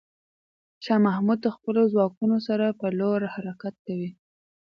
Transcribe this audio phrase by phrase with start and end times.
[0.83, 4.09] شاه محمود د خپلو ځواکونو سره پر لور حرکت کوي.